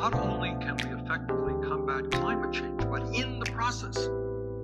[0.00, 4.08] not only can we effectively combat climate change, but in the process,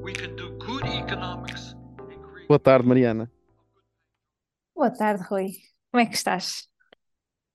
[0.01, 2.47] we can do good economics create.
[2.47, 3.29] Boa tarde, Mariana.
[4.77, 5.51] Boa tarde, Rui.
[5.91, 6.69] Como é que estás?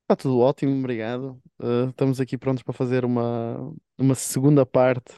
[0.03, 1.41] Está tudo ótimo, obrigado.
[1.57, 5.15] Uh, estamos aqui prontos para fazer uma, uma segunda parte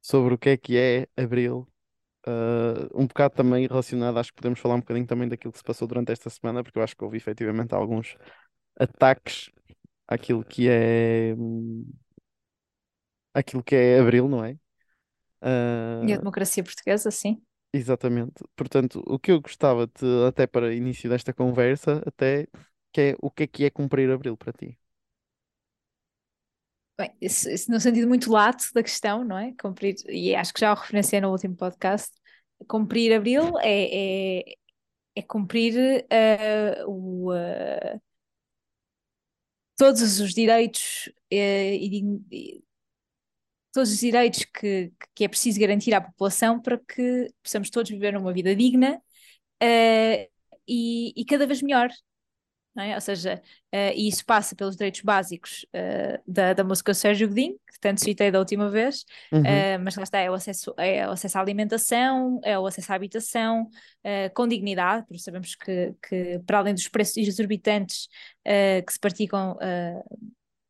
[0.00, 1.66] sobre o que é que é Abril.
[2.24, 5.64] Uh, um bocado também relacionado, acho que podemos falar um bocadinho também daquilo que se
[5.64, 8.16] passou durante esta semana, porque eu acho que houve efetivamente alguns
[8.78, 9.50] ataques
[10.12, 11.34] àquilo que é
[13.34, 14.58] aquilo que é Abril, não é?
[16.02, 17.42] E a Uh, democracia portuguesa, sim.
[17.72, 18.44] exatamente.
[18.56, 22.46] Portanto, o que eu gostava de, até para início desta conversa, até
[22.92, 24.78] que é o que é que é cumprir Abril para ti?
[26.98, 29.52] Bem, isso, isso no sentido muito lato da questão, não é?
[29.60, 32.12] Cumprir, e acho que já o referenciei no último podcast.
[32.68, 34.54] Cumprir abril é, é,
[35.16, 38.00] é cumprir eh, o, eh,
[39.82, 42.62] todos os direitos eh, e
[43.72, 48.16] todos os direitos que, que é preciso garantir à população para que possamos todos viver
[48.16, 49.02] uma vida digna
[49.60, 50.30] eh,
[50.68, 51.90] e, e cada vez melhor.
[52.78, 52.94] É?
[52.94, 57.54] Ou seja, eh, e isso passa pelos direitos básicos eh, da, da música Sérgio Godinho,
[57.70, 59.44] que tanto citei da última vez, Uhum.
[59.44, 62.90] eh, mas lá está, é o acesso, é o acesso à alimentação, é o acesso
[62.92, 63.68] à habitação,
[64.34, 68.08] com dignidade, porque sabemos que, que para além dos preços exorbitantes
[68.44, 69.56] que se praticam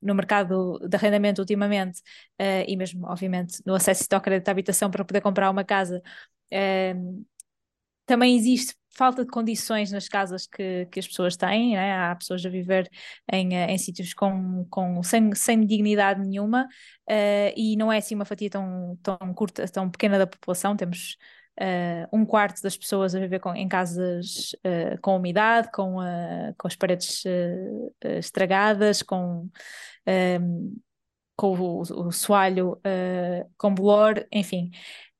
[0.02, 2.02] no mercado de arrendamento ultimamente,
[2.66, 6.02] e mesmo, obviamente, no acesso ao crédito à habitação para poder comprar uma casa,
[8.06, 11.96] também existe falta de condições nas casas que, que as pessoas têm, né?
[11.96, 12.90] Há pessoas a viver
[13.32, 16.68] em, eh, em sítios com, com, sem, sem dignidade nenhuma,
[17.08, 21.16] eh, e não é assim uma fatia tão, tão curta, tão pequena da população, temos
[21.58, 26.54] eh, um quarto das pessoas a viver com- em casas eh, com umidade, com, eh,
[26.58, 27.24] com as paredes
[28.18, 29.48] estragadas, com,
[31.36, 32.80] com o, o soalho
[33.56, 34.70] com bolor, enfim.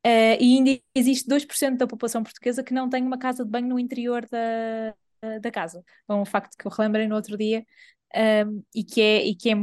[0.04, 3.68] Eh, e ainda existe 2% da população portuguesa que não tem uma casa de banho
[3.68, 5.84] no interior da, da casa.
[6.08, 7.64] É um facto que eu relembrei no outro dia,
[8.14, 9.54] ehm, e que é, e que é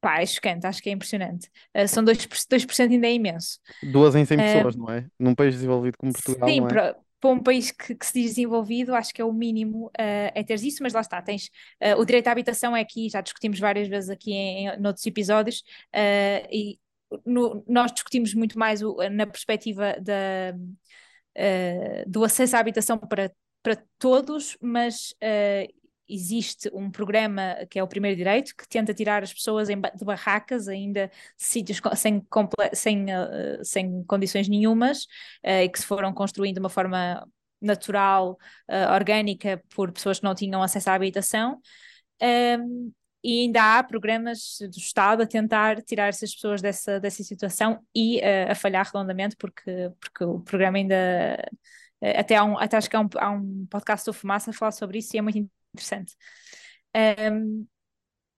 [0.00, 1.50] pá, é chocante, acho que é impressionante.
[1.74, 3.58] Eh, são 2%, 2% ainda é imenso.
[3.82, 5.06] Duas em 100 Eh, pessoas, não é?
[5.18, 6.68] Num país desenvolvido como Portugal, Sim, é?
[6.68, 10.30] para, para um país que, que se diz desenvolvido, acho que é o mínimo eh,
[10.34, 11.50] é teres isso, mas lá está, tens
[11.98, 15.62] o direito à habitação é aqui, já discutimos várias vezes aqui em, em noutros episódios,
[15.92, 16.78] eh, e
[17.24, 20.54] no- nós discutimos muito mais o- na perspectiva da,
[21.34, 25.68] eh, do acesso à habitação para, para todos, mas eh,
[26.08, 30.04] existe um programa que é o Primeiro Direito, que tenta tirar as pessoas em de
[30.04, 32.24] barracas, ainda sítios sem,
[32.72, 35.06] sem, eh, sem condições nenhumas,
[35.44, 37.26] e que se foram construindo de uma forma
[37.60, 38.38] natural,
[38.94, 41.60] orgânica, por pessoas que não tinham acesso à habitação.
[42.22, 42.92] Um,
[43.22, 48.20] e ainda há programas do Estado a tentar tirar essas pessoas dessa, dessa situação e
[48.20, 50.96] eh, a falhar redondamente, porque, porque o programa ainda.
[52.00, 54.54] eh, até, há um, até acho que há um, há um podcast do Fumaça a
[54.54, 55.38] falar sobre isso e é muito
[55.74, 56.14] interessante.
[57.32, 57.66] Um,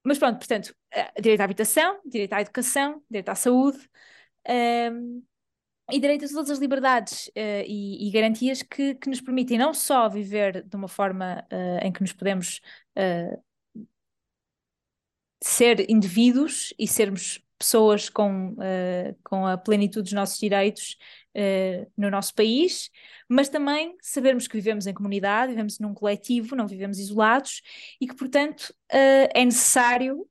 [0.05, 3.79] mas pronto, portanto, eh, direito à habitação, direito à educação, direito à saúde,
[4.49, 5.23] um,
[5.91, 9.73] e direito a todas as liberdades eh, e, e garantias que, que nos permitem não
[9.75, 11.47] só viver de uma forma
[11.83, 12.61] em que nos podemos
[15.43, 20.97] ser indivíduos e sermos pessoas com, eh, com a plenitude dos nossos direitos
[21.35, 22.89] eh, no nosso país,
[23.29, 27.63] mas também sabermos que vivemos em comunidade, vivemos num coletivo, não vivemos isolados
[28.01, 30.29] e que, portanto, eh, é necessário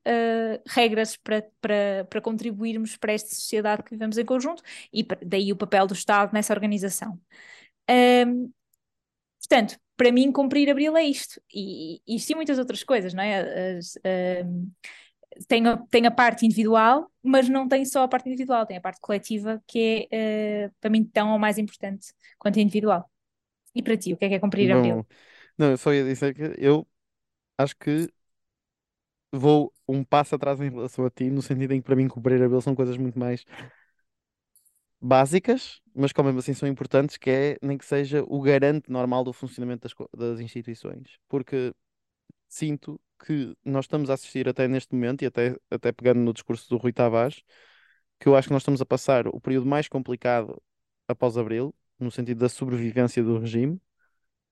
[0.67, 4.63] regras para, para, para contribuirmos para esta sociedade que vivemos em conjunto
[4.93, 7.19] e daí o papel do Estado nessa organização.
[7.89, 8.51] Ahm,
[9.47, 11.41] Portanto, para mim, cumprir abril é isto.
[11.53, 13.77] E, e isto e muitas outras coisas, não é?
[13.77, 14.67] As, ahm,
[15.47, 18.81] tem, a, tem a parte individual, mas não tem só a parte individual, tem a
[18.81, 23.09] parte coletiva, que é, eh, para mim, tão ou mais importante quanto a individual.
[23.75, 24.97] E para ti, o que é que é cumprir abril?
[24.97, 25.05] Bom,
[25.57, 26.87] não, eu só ia dizer que eu
[27.57, 28.09] acho que
[29.31, 32.41] vou um passo atrás em relação a ti, no sentido em que para mim cumprir
[32.41, 33.45] Abril são coisas muito mais
[35.01, 39.23] básicas, mas ao mesmo assim são importantes, que é nem que seja o garante normal
[39.23, 41.17] do funcionamento das, das instituições.
[41.27, 41.73] Porque
[42.47, 46.69] sinto que nós estamos a assistir até neste momento, e até, até pegando no discurso
[46.69, 47.43] do Rui Tavares,
[48.19, 50.61] que eu acho que nós estamos a passar o período mais complicado
[51.07, 53.81] após Abril, no sentido da sobrevivência do regime.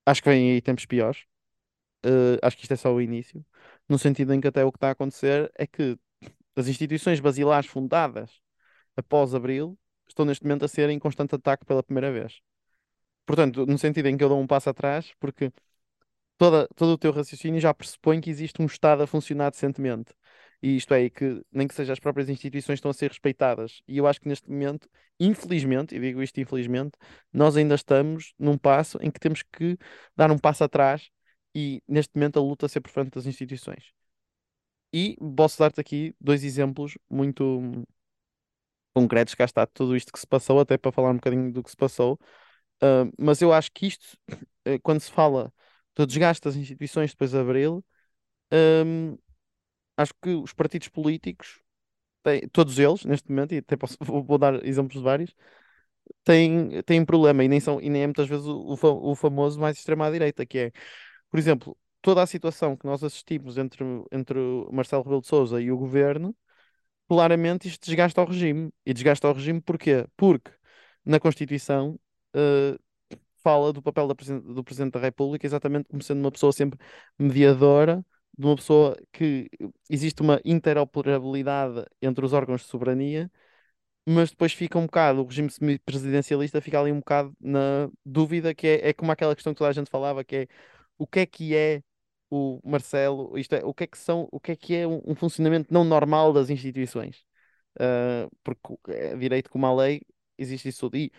[0.06, 1.25] Acho que vêm aí tempos piores.
[2.06, 3.44] Uh, acho que isto é só o início,
[3.89, 5.98] no sentido em que até o que está a acontecer é que
[6.56, 8.41] as instituições basilares fundadas
[8.95, 12.39] após Abril estão neste momento a ser em constante ataque pela primeira vez.
[13.25, 15.51] Portanto, no sentido em que eu dou um passo atrás, porque
[16.37, 20.13] toda, todo o teu raciocínio já pressupõe que existe um Estado a funcionar decentemente.
[20.61, 23.81] e isto é, que nem que seja as próprias instituições estão a ser respeitadas.
[23.87, 26.93] E eu acho que neste momento, infelizmente, e digo isto infelizmente,
[27.33, 29.77] nós ainda estamos num passo em que temos que
[30.15, 31.09] dar um passo atrás
[31.55, 33.93] e neste momento a luta ser por frente das instituições.
[34.93, 37.85] E posso dar-te aqui dois exemplos muito
[38.95, 41.69] concretos, cá está tudo isto que se passou, até para falar um bocadinho do que
[41.71, 42.19] se passou.
[42.83, 44.18] Uh, mas eu acho que isto,
[44.65, 45.53] eh, quando se fala
[45.95, 47.86] do desgaste das instituições depois de Abril,
[48.86, 49.18] um,
[49.97, 51.62] acho que os partidos políticos,
[52.24, 55.36] têm, todos eles, neste momento, e até posso, vou, vou dar exemplos de vários,
[56.24, 59.77] têm, têm problema e nem, são, e nem é muitas vezes o, o, famoso mais
[59.77, 60.71] extrema-direita, que é,
[61.31, 65.62] por exemplo, toda a situação que nós assistimos entre, entre o Marcelo Rebelo de Sousa
[65.62, 66.36] e o governo,
[67.07, 68.71] claramente isto desgasta o regime.
[68.85, 70.05] E desgasta o regime porquê?
[70.17, 70.51] Porque
[71.05, 71.99] na Constituição
[72.35, 72.79] uh,
[73.43, 76.79] fala do papel da, do Presidente da República exatamente como sendo uma pessoa sempre
[77.19, 78.05] mediadora,
[78.37, 79.49] de uma pessoa que
[79.89, 83.31] existe uma interoperabilidade entre os órgãos de soberania,
[84.07, 88.67] mas depois fica um bocado, o regime semipresidencialista fica ali um bocado na dúvida, que
[88.67, 90.47] é, é como aquela questão que toda a gente falava, que é
[90.97, 91.83] o que é que é
[92.30, 95.16] o Marcelo, isto é, o que é que são, o que é que é um,
[95.16, 97.25] funcionamento não normal das instituições?
[97.77, 100.01] Uh, porque é direito como a lei,
[100.38, 100.98] existe isso tudo.
[100.98, 101.12] E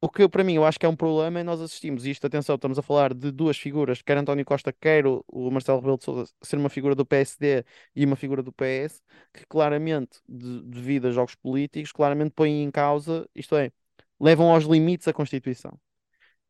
[0.00, 2.54] o que para mim eu acho que é um problema é nós assistimos, isto, atenção,
[2.56, 6.04] estamos a falar de duas figuras, quer António Costa, quer o, o Marcelo Rebelo de
[6.04, 7.64] Sousa, ser uma figura do PSD
[7.94, 9.02] e uma figura do PS,
[9.32, 13.72] que claramente, de, devido a jogos políticos, claramente põem em causa, isto é,
[14.20, 15.78] levam aos limites a Constituição.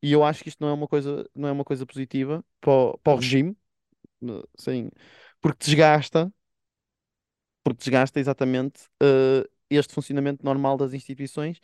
[0.03, 2.73] E eu acho que isto não é uma coisa, não é uma coisa positiva para
[2.73, 3.57] o, para o regime,
[5.41, 6.33] porque desgasta,
[7.63, 11.59] porque desgasta exatamente uh, este funcionamento normal das instituições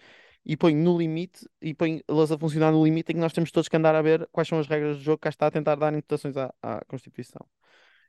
[0.45, 3.69] e põe no limite e põe-las a funcionar no limite em que nós temos todos
[3.69, 5.77] que andar a ver quais são as regras do jogo que cá está a tentar
[5.77, 7.47] dar interpretações à, à Constituição.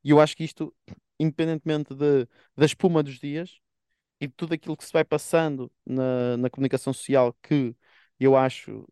[0.03, 0.73] E eu acho que isto,
[1.19, 3.59] independentemente de, da espuma dos dias
[4.19, 7.75] e de tudo aquilo que se vai passando na, na comunicação social, que
[8.19, 8.87] eu acho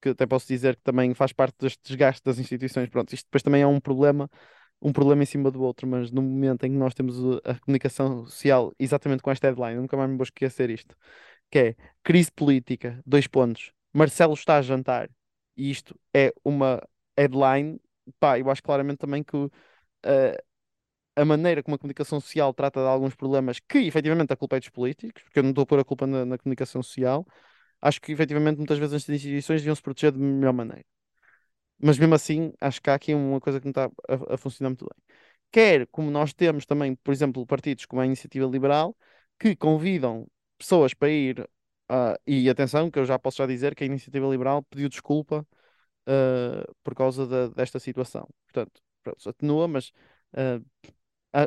[0.00, 2.88] que até posso dizer que também faz parte deste desgaste das instituições.
[2.88, 4.28] Pronto, isto depois também é um problema,
[4.80, 8.24] um problema em cima do outro, mas no momento em que nós temos a comunicação
[8.26, 10.96] social exatamente com esta headline, nunca mais me vou esquecer isto,
[11.50, 15.10] que é crise política, dois pontos, Marcelo está a jantar,
[15.56, 16.80] e isto é uma
[17.18, 17.80] headline,
[18.18, 19.50] pá, eu acho claramente também que uh,
[21.16, 24.60] a maneira como a comunicação social trata de alguns problemas que efetivamente a culpa é
[24.60, 27.26] dos políticos, porque eu não estou a pôr a culpa na, na comunicação social,
[27.80, 30.84] acho que efetivamente muitas vezes as instituições deviam se proteger de melhor maneira.
[31.78, 34.70] Mas mesmo assim, acho que há aqui uma coisa que não está a, a funcionar
[34.70, 35.18] muito bem.
[35.50, 38.96] Quer como nós temos também, por exemplo, partidos como a Iniciativa Liberal,
[39.38, 40.26] que convidam
[40.58, 41.40] pessoas para ir.
[41.90, 45.44] Uh, e atenção, que eu já posso já dizer que a Iniciativa Liberal pediu desculpa
[46.06, 48.28] uh, por causa desta situação.
[48.46, 49.88] Portanto, pronto, atenua, mas,
[50.34, 50.64] uh,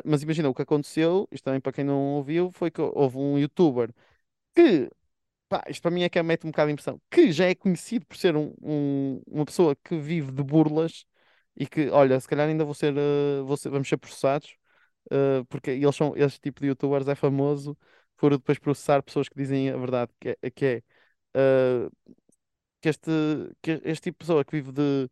[0.04, 3.38] mas imagina o que aconteceu, isto também para quem não ouviu, foi que houve um
[3.38, 3.90] youtuber
[4.54, 4.90] que
[5.58, 8.06] pá, isto para mim é que mete um bocado de impressão, que já é conhecido
[8.06, 11.04] por ser um, um- uma pessoa que vive de burlas
[11.56, 14.56] e que, olha, se calhar ainda vou ser, eh, vou ser- vamos ser processados,
[15.10, 17.76] eh, porque eles são, este tipo de youtubers é famoso
[18.16, 20.82] por depois processar pessoas que dizem a verdade, que é, que é
[21.34, 21.88] eh,
[22.80, 23.10] que este,
[23.62, 25.10] que este tipo de pessoa que vive de,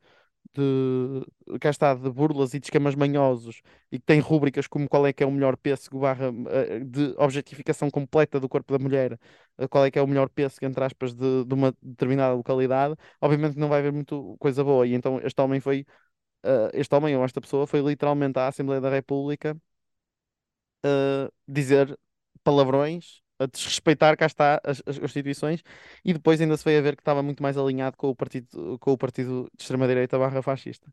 [0.54, 5.06] de, cá está, de burlas e de esquemas manhosos e que tem rúbricas como qual
[5.06, 9.18] é que é o melhor pêssego barra eh, de objetificação completa do corpo da mulher,
[9.58, 12.94] eh, qual é que é o melhor pêssego, entre aspas, de, de uma determinada localidade,
[13.20, 14.86] obviamente não vai haver muito coisa boa.
[14.86, 15.86] E então este homem foi,
[16.44, 19.56] uh, este homem ou esta pessoa foi literalmente à Assembleia da República
[20.84, 21.98] uh, dizer
[22.44, 25.62] palavrões a desrespeitar, cá está, as, as instituições,
[26.04, 28.78] e depois ainda se veio a ver que estava muito mais alinhado com o partido,
[28.78, 30.88] com o partido de extrema-direita barra fascista.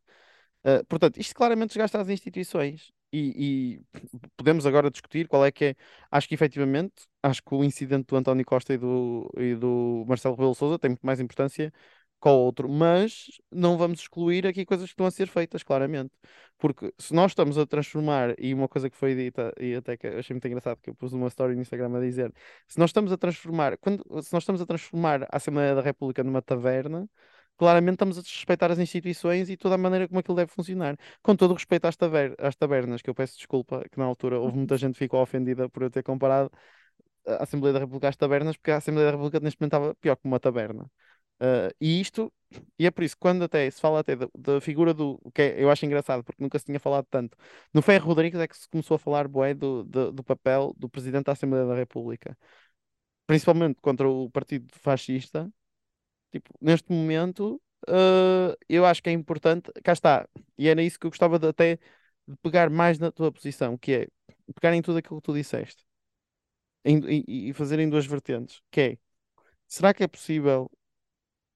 [0.63, 3.99] Uh, portanto, isto claramente desgasta as instituições e, e,
[4.37, 5.75] podemos agora discutir qual é que é.
[6.11, 10.35] Acho que efetivamente, acho que o incidente do António Costa e do, e do Marcelo
[10.35, 11.73] Rebelo Sousa tem muito mais importância
[12.19, 16.11] com o outro, mas não vamos excluir aqui coisas que estão a ser feitas, claramente.
[16.57, 20.07] Porque se nós estamos a transformar, e uma coisa que foi dita, e até que
[20.07, 22.33] achei muito engraçado que eu pus uma story no Instagram a dizer,
[22.67, 26.23] se nós estamos a transformar, quando, se nós estamos a transformar a Assembleia da República
[26.23, 27.07] numa taverna,
[27.57, 30.97] claramente estamos a desrespeitar as instituições e toda a maneira como aquilo deve funcionar.
[31.21, 34.39] Com todo o respeito às, taver às tabernas, que eu peço desculpa, que na altura
[34.39, 36.51] houve muita gente que ficou ofendida por eu ter comparado
[37.27, 40.15] a Assembleia da República às tabernas, porque a Assembleia da República neste momento estava pior
[40.15, 40.89] que uma taberna.
[41.41, 42.31] Uh, e isto,
[42.77, 45.71] e é por isso, quando até se fala até da, figura do, que é, eu
[45.71, 47.37] acho engraçado, porque nunca se tinha falado tanto,
[47.73, 50.89] no Ferro Rodrigues é que se começou a falar, bué, do, do, do papel do
[50.89, 52.37] Presidente da Assembleia da República,
[53.27, 55.51] principalmente contra o Partido Fascista,
[56.31, 60.27] tipo, neste momento, uh, eu acho que é importante, cá está,
[60.57, 61.77] e era isso que eu gostava de até
[62.27, 64.07] de pegar mais na tua posição, que é,
[64.55, 65.85] pegar em tudo aquilo que tu disseste
[66.85, 68.97] em- e, e fazer em duas vertentes, que é,
[69.67, 70.71] será que é possível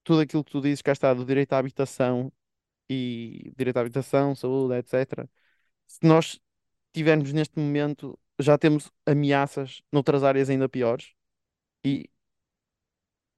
[0.03, 2.31] tudo aquilo que tu dizes, cá está, do direito à habitação
[2.89, 5.29] e direito à habitação, saúde, etc.
[5.87, 6.39] Se nós
[6.93, 11.13] tivermos neste momento, já temos ameaças noutras áreas ainda piores
[11.85, 12.09] e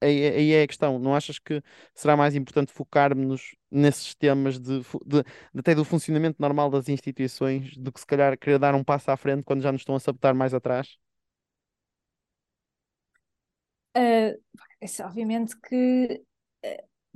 [0.00, 1.62] aí, é- aí é a questão, não achas que
[1.94, 5.24] será mais importante focarmos nesses temas de, de-
[5.58, 9.16] até do funcionamento normal das instituições do que se calhar querer dar um passo à
[9.16, 10.96] frente quando já nos estão a sabotar mais atrás?
[13.96, 14.34] Uh,
[15.04, 16.22] obviamente que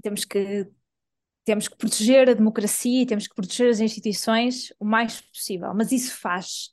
[0.03, 0.67] temos que
[1.45, 5.91] temos que proteger a democracia e temos que proteger as instituições o mais possível, mas
[5.91, 6.71] isso faz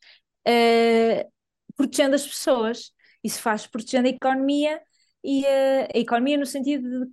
[0.48, 1.32] uh,
[1.76, 2.92] protegendo as pessoas,
[3.24, 4.82] isso faz protegendo a economia
[5.24, 7.12] e uh, a economia no sentido de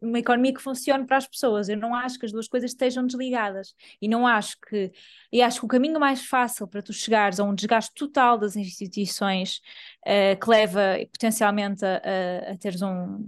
[0.00, 1.68] uma economia que funcione para as pessoas.
[1.68, 3.74] Eu não acho que as duas coisas estejam desligadas.
[4.00, 4.92] E não acho que.
[5.32, 8.54] E acho que o caminho mais fácil para tu chegares a um desgaste total das
[8.54, 9.60] instituições
[10.06, 13.24] uh, que leva potencialmente a, a, a teres um,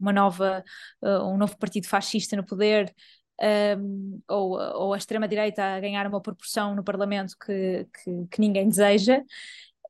[0.00, 0.64] uma nova,
[1.02, 2.94] uh, um novo partido fascista no poder.
[3.40, 8.68] Um, ou, ou, a extrema-direita a ganhar uma proporção no Parlamento que, que, que ninguém
[8.68, 9.22] deseja,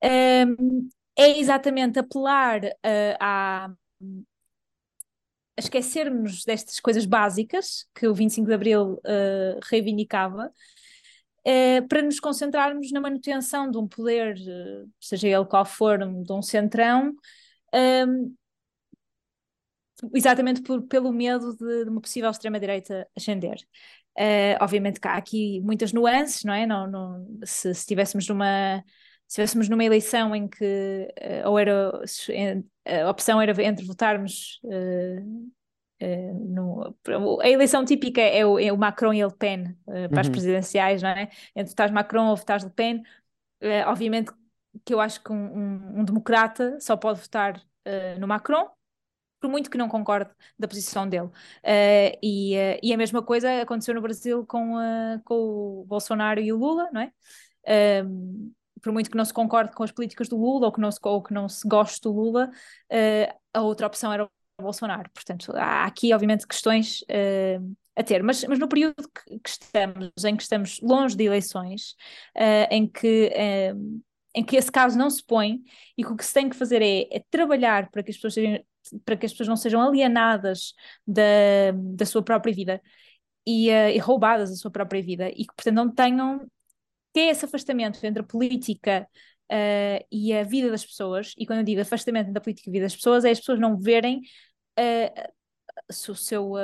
[0.05, 3.71] um, é exatamente apelar uh, a
[5.57, 10.53] esquecermos destas coisas básicas que o 25 de Abril uh, reivindicava,
[11.45, 14.37] uh, para nos concentrarmos na manutenção de um poder,
[15.00, 17.12] seja ele qual for, de um centrão,
[17.75, 18.35] um,
[20.14, 23.59] exatamente por, pelo medo de, de uma possível extrema-direita ascender.
[24.61, 26.67] obviamente que há aqui muitas nuances, não é?
[26.67, 28.83] Não, não, se, se estivéssemos numa
[29.28, 31.07] se estivéssemos numa eleição em que
[31.45, 31.90] uh, ou era
[32.87, 35.50] a opção era entre votarmos uh,
[36.02, 36.97] uh, no,
[37.43, 40.21] a eleição típica é o, é o Macron e Le Pen para uhum.
[40.21, 41.28] as presidenciais, não é?
[41.55, 43.02] Entre votares Macron ou votares Le Pen,
[43.87, 44.33] obviamente
[44.85, 47.61] que eu acho que um, um, um democrata só pode votar
[48.19, 48.67] no Macron
[49.40, 51.26] por muito que não concorde da posição dele.
[51.26, 55.35] Uh, e, uh, e, a mesma coisa aconteceu no Brasil com, uh, com
[55.83, 57.12] o Bolsonaro e o Lula, não é?
[58.80, 60.99] por muito que não se concorde com as políticas do Lula ou que não se,
[61.02, 62.49] ou que não se goste do Lula,
[63.52, 65.11] a outra opção era o Bolsonaro.
[65.12, 67.04] Portanto, há aqui, obviamente, questões
[67.95, 71.95] a ter, mas, mas no período que, que, estamos, em que estamos longe de eleições,
[72.71, 73.30] em que
[74.35, 75.61] em que esse caso não se põe
[75.97, 78.37] e que o que se tem que fazer é, é trabalhar para que as pessoas
[79.04, 80.75] para que as pessoas não sejam alienadas
[81.07, 81.23] da,
[81.75, 82.83] da sua própria vida
[83.47, 86.47] e, uh, e, roubadas da sua própria vida e que, portanto, não tenham
[87.12, 89.09] que é esse afastamento entre a política
[89.50, 92.71] uh, e a vida das pessoas, e quando eu digo afastamento entre a política e
[92.71, 94.18] a vida das pessoas, é as pessoas não verem
[94.78, 95.33] uh,
[95.88, 96.57] o seu,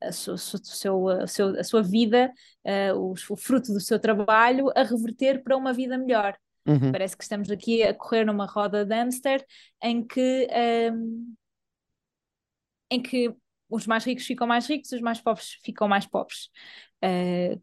[0.00, 2.32] a, sua, seu, a, seu, a sua vida,
[2.64, 6.36] uh, o, o, fruto do seu trabalho, a reverter para uma vida melhor.
[6.66, 6.92] Uhum.
[6.92, 9.44] Parece que estamos aqui a correr numa roda de hamster
[9.82, 10.48] em que,
[10.92, 11.34] um,
[12.90, 13.34] em que
[13.68, 16.48] os mais ricos ficam mais ricos, os mais pobres ficam mais pobres.
[17.04, 17.60] Uh,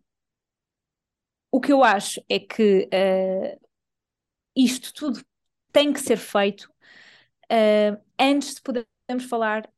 [1.52, 3.68] o que eu acho é que uh,
[4.56, 5.24] isto tudo
[5.72, 6.72] tem que ser feito
[7.52, 9.70] uh, antes de podermos falar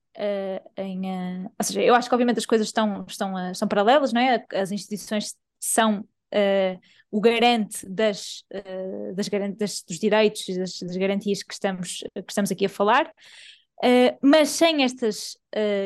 [0.78, 1.46] em.
[1.46, 4.46] Ou seja, eu acho que obviamente as coisas estão, estão, estão paralelas, não é?
[4.54, 6.08] As instituições são
[7.12, 8.44] o garante das,
[9.16, 13.12] das, das, dos direitos e das, das, garantias que estamos, que estamos aqui a falar.
[14.22, 15.38] mas sem estas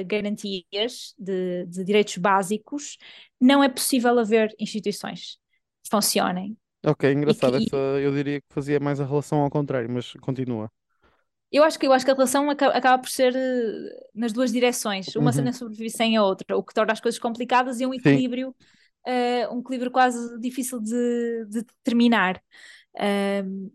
[0.07, 2.97] garantias de, de direitos básicos,
[3.39, 5.37] não é possível haver instituições
[5.83, 6.57] que funcionem.
[6.85, 7.57] Ok, engraçado.
[7.57, 10.71] Essa, eu diria que fazia mais a relação ao contrário, mas continua.
[11.51, 14.51] Eu acho que, eu acho que a relação acaba, acaba por ser uh, nas duas
[14.51, 15.15] direções.
[15.15, 15.43] Uma uhum.
[15.43, 18.55] não sobrevive sem a outra, o que torna as coisas complicadas e um equilíbrio,
[19.07, 22.41] uh, um equilíbrio quase difícil de, de determinar.
[22.95, 23.71] Uh,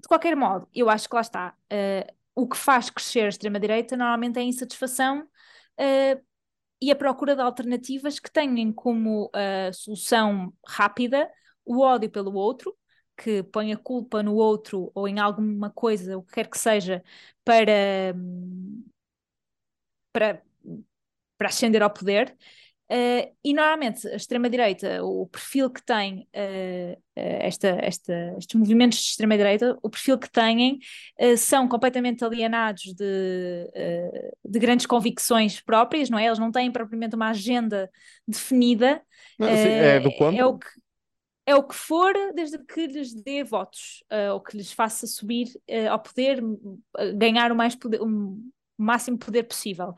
[0.00, 1.56] de qualquer modo, eu acho que lá está.
[1.70, 5.26] Eh, o que faz crescer a extrema-direita normalmente é a insatisfação
[6.78, 9.30] e a procura de alternativas que tenham como
[9.72, 11.30] solução rápida
[11.64, 12.76] o ódio pelo outro
[13.16, 17.02] que põe a culpa no outro ou em alguma coisa, o que quer que seja,
[17.44, 18.14] para,
[20.12, 20.42] para,
[21.38, 22.36] para ascender ao poder.
[22.90, 28.98] Uh, e normalmente a extrema-direita, o perfil que tem uh, uh, esta, esta, estes movimentos
[28.98, 30.78] de extrema-direita, o perfil que têm
[31.38, 33.70] são completamente alienados de,
[34.44, 36.26] de grandes convicções próprias, não é?
[36.26, 37.90] Eles não têm propriamente uma agenda
[38.28, 39.00] definida.
[39.38, 40.36] Não, sim, é do ponto.
[40.36, 40.68] É o que,
[41.46, 45.48] é o que for, desde que lhes dê votos, uh, ou que lhes faça subir
[45.68, 46.80] uh, ao poder, uh,
[47.16, 49.90] ganhar o mais poder, um, máximo poder possível.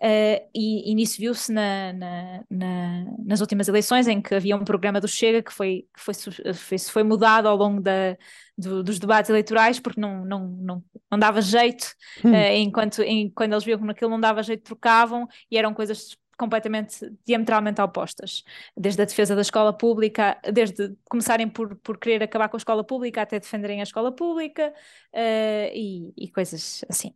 [0.00, 4.64] Uh, e, e, nisso viu-se na, na, na, nas últimas eleições, em que havia um
[4.64, 6.14] programa do Chega que foi, que foi,
[6.54, 8.16] foi, foi mudado ao longo da,
[8.56, 12.30] do, dos debates eleitorais, porque não, não, não, não dava jeito, hum.
[12.30, 16.16] uh, enquanto em, quando eles viam que naquilo não dava jeito, trocavam e eram coisas
[16.42, 18.42] completamente diametralmente opostas,
[18.76, 22.82] desde a defesa da escola pública, desde começarem por, por querer acabar com a escola
[22.82, 24.72] pública até defenderem a escola pública
[25.12, 27.14] uh, e, e, coisas assim.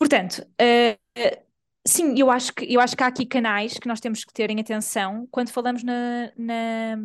[0.00, 1.44] Portanto, uh,
[1.86, 4.50] sim, eu acho, que, eu acho que há aqui canais que nós temos que ter
[4.50, 6.96] em atenção quando falamos na, na,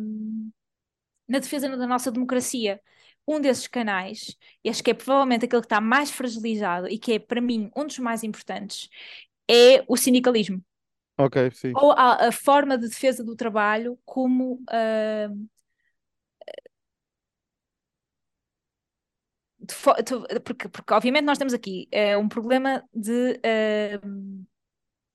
[1.28, 2.80] na defesa da nossa democracia
[3.28, 7.14] um desses canais, e acho que é provavelmente aquele que está mais fragilizado e que
[7.14, 8.88] é, para mim, um dos mais importantes,
[9.50, 10.64] é o sindicalismo.
[11.18, 11.72] Ok, sim.
[11.74, 14.62] Ou a, a forma de defesa do trabalho como.
[14.70, 15.48] Uh,
[19.55, 19.55] de, de,
[20.44, 24.46] porque, porque, obviamente, nós temos aqui uh, um problema de, uh,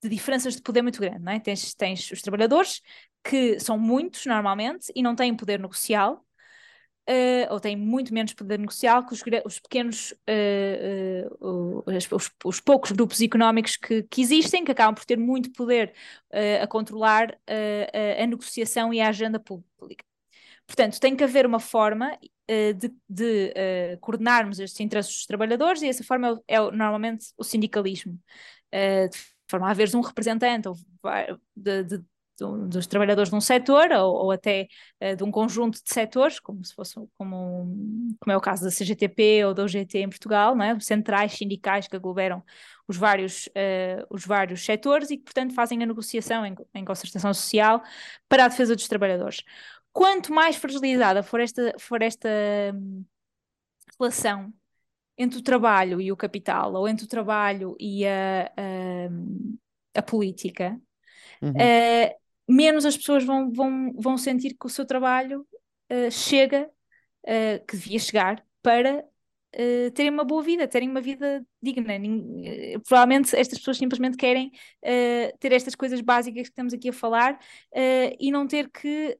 [0.02, 1.40] de diferenças de poder muito grande, não é?
[1.40, 2.80] Tens, tens os trabalhadores,
[3.24, 6.24] que são muitos normalmente e não têm poder negocial,
[7.10, 11.82] Uh, ou têm muito menos poder negocial que os, os pequenos, uh, uh,
[12.14, 15.92] os, os, poucos grupos económicos que, que, existem, que acabam por ter muito poder
[16.62, 17.36] a controlar
[18.18, 20.04] a negociação e a agenda pública.
[20.66, 22.16] Portanto, tem que haver uma forma
[22.48, 23.54] de, de
[24.00, 28.18] coordenarmos estes interesses dos trabalhadores e essa forma é, é normalmente o sindicalismo.
[28.72, 30.68] de forma a haver um representante
[31.56, 32.04] de, de,
[32.68, 34.68] dos trabalhadores de um setor ou, ou até
[35.02, 38.70] uh, de um conjunto de setores, como se fosse como, como é o caso da
[38.70, 40.80] CGTP ou da UGT em Portugal, não é?
[40.80, 42.42] centrais sindicais que aglomeram
[42.88, 47.32] os vários, uh, os vários setores e que, portanto, fazem a negociação em, em concertação
[47.32, 47.82] social
[48.28, 49.42] para a defesa dos trabalhadores.
[49.92, 52.28] Quanto mais fragilizada for esta, for esta
[52.74, 53.04] hum,
[53.98, 54.52] relação
[55.16, 60.80] entre o trabalho e o capital, ou entre o trabalho e a, a, a política,
[61.40, 61.50] uhum.
[61.50, 62.14] uh,
[62.48, 65.46] menos as pessoas vão, vão, vão sentir que o seu trabalho
[65.90, 66.70] uh, chega,
[67.24, 69.04] uh, que devia chegar, para
[69.54, 71.94] uh, terem uma boa vida, terem uma vida digna.
[72.86, 74.50] provavelmente estas pessoas simplesmente querem
[75.40, 77.38] ter estas coisas básicas que estamos aqui a falar
[78.18, 79.18] e não ter que.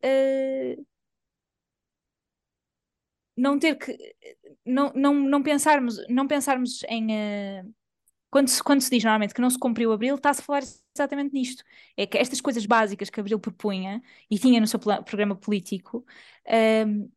[3.36, 3.96] não ter que
[4.64, 7.08] não, não, não pensarmos não pensarmos em
[8.32, 10.62] quando se, quando se diz normalmente que não se cumpriu Abril, está-se a falar
[10.96, 11.62] exatamente nisto.
[11.98, 16.02] É que estas coisas básicas que Abril propunha e tinha no seu programa político,
[16.86, 17.10] um,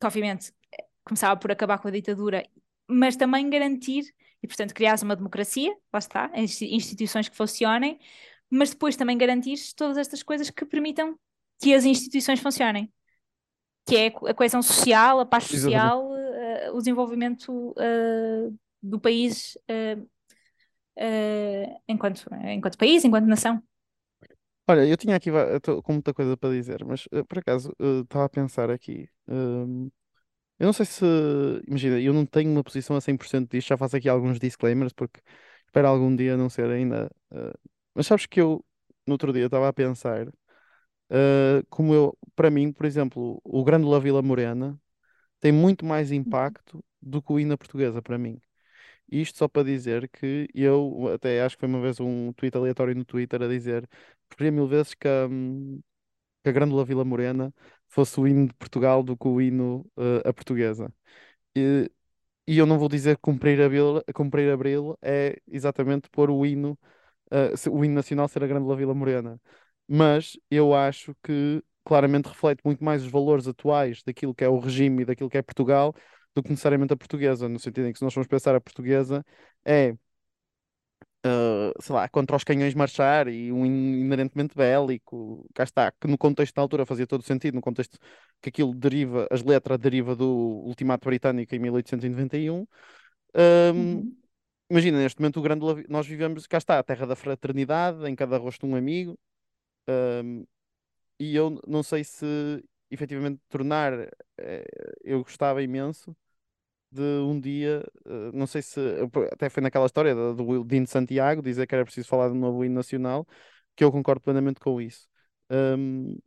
[0.00, 0.52] que obviamente
[1.08, 2.46] começava por acabar com a ditadura,
[2.86, 4.04] mas também garantir,
[4.42, 7.98] e portanto criar uma democracia, lá está, instituições que funcionem,
[8.50, 11.18] mas depois também garantir todas estas coisas que permitam
[11.60, 12.92] que as instituições funcionem.
[13.86, 20.08] Que é a coesão social, a paz social, uh, o desenvolvimento uh, do país uh,
[21.88, 23.62] enquanto, enquanto país, enquanto nação.
[24.68, 25.30] Olha, eu tinha aqui
[25.82, 29.08] com muita coisa para dizer, mas por acaso estava a pensar aqui.
[29.26, 29.90] Uh,
[30.58, 31.04] eu não sei se.
[31.66, 35.20] Imagina, eu não tenho uma posição a 100% disto, já faço aqui alguns disclaimers, porque
[35.66, 37.10] espero algum dia não ser ainda.
[37.94, 38.64] mas sabes que eu,
[39.06, 40.28] no outro dia, estava a pensar.
[41.70, 44.80] como eu, para mim, por exemplo, o Grande Vila Morena
[45.40, 48.40] tem muito mais impacto do que o hino portuguesa para mim.
[49.10, 52.94] Isto só para dizer que eu até acho que foi uma vez um tweet aleatório
[52.94, 53.88] no Twitter a dizer
[54.28, 55.28] preferia mil vezes que a,
[56.42, 57.52] que a Grândola Vila Morena
[57.98, 60.92] fosse o hino de Portugal do que o hino uh, a portuguesa.
[61.56, 61.90] E,
[62.46, 63.58] e eu não vou dizer cumprir
[64.14, 66.78] cumprir abril é exatamente pôr o hino,
[67.32, 69.40] uh, o hino nacional ser a Grândola Vila Morena.
[69.88, 74.58] Mas eu acho que claramente reflete muito mais os valores atuais daquilo que é o
[74.60, 75.94] regime e daquilo que é Portugal
[76.34, 79.24] do que necessariamente a portuguesa, no sentido em que se nós formos pensar a portuguesa
[79.64, 79.94] é
[81.26, 86.16] Uh, sei lá, contra os canhões marchar e um inerentemente bélico, cá está, que no
[86.16, 87.98] contexto da altura fazia todo sentido, no contexto
[88.40, 90.28] que aquilo deriva, as letras deriva do
[90.64, 92.54] Ultimato Britânico em 1891.
[92.54, 92.66] Um,
[93.74, 94.16] uhum.
[94.70, 98.36] Imagina, neste momento o grande nós vivemos, cá está, a terra da fraternidade, em cada
[98.36, 99.18] rosto um amigo,
[99.88, 100.44] um,
[101.18, 102.24] e eu não sei se
[102.90, 103.92] efetivamente tornar,
[104.38, 104.64] eh,
[105.02, 106.16] eu gostava imenso
[106.90, 108.80] de um dia, eh, não sei se
[109.32, 112.64] até foi naquela história do, Dino Santiago dizer que era preciso falar de um novo
[112.64, 113.26] hino nacional,
[113.76, 115.08] que eu concordo plenamente com isso.
[115.50, 116.18] Um,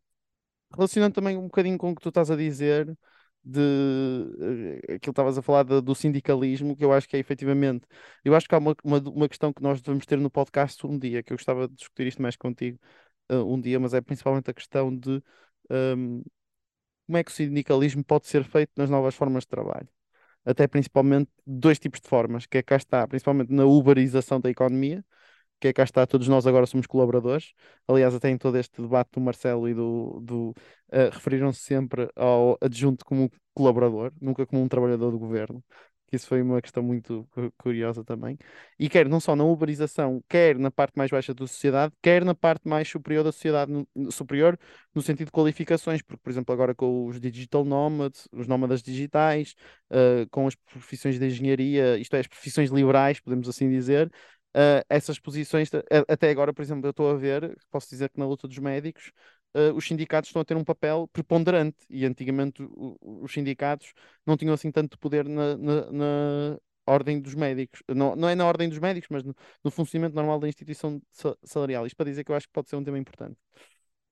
[0.73, 2.97] relacionando também um bocadinho com o que tu estás a dizer
[3.43, 7.19] de uh, aquilo que estavas a falar de, do sindicalismo, que eu acho que é
[7.19, 7.87] efetivamente,
[8.23, 10.97] eu acho que há uma, uma, uma, questão que nós devemos ter no podcast um
[10.97, 12.79] dia, que eu gostava de discutir isto mais contigo
[13.31, 15.23] uh, um dia, mas é principalmente a questão de
[15.69, 16.23] um,
[17.07, 20.00] como é que o sindicalismo pode ser feito nas novas formas de trabalho.
[20.45, 25.03] Até principalmente dois tipos de formas, que é cá está, principalmente na uberização da economia,
[25.59, 27.53] que é cá está, todos nós agora somos colaboradores.
[27.87, 32.57] Aliás, até em todo este debate do Marcelo e do, do uh, referiram-se sempre ao
[32.61, 35.63] adjunto como colaborador, nunca como um trabalhador do governo
[36.11, 38.37] isso foi uma questão muito curiosa também.
[38.77, 42.35] E quer não só na uberização, quer na parte mais baixa da sociedade, quer na
[42.35, 44.57] parte mais superior da sociedade, no, superior
[44.93, 49.55] no sentido de qualificações, porque, por exemplo, agora com os digital nomads, os nómadas digitais,
[49.89, 54.11] uh, com as profissões de engenharia, isto é, as profissões liberais, podemos assim dizer,
[54.55, 55.69] uh, essas posições,
[56.07, 59.11] até agora, por exemplo, eu estou a ver, posso dizer que na luta dos médicos,
[59.55, 63.93] uh, os sindicatos estão a ter um papel preponderante e antigamente o, os sindicatos
[64.25, 67.81] não tinham assim tanto poder na, na, na ordem dos médicos.
[67.87, 71.01] Não, não é na ordem dos médicos, mas no, no funcionamento normal da instituição
[71.43, 71.85] salarial.
[71.85, 73.37] Isto para dizer que eu acho que pode ser um tema importante.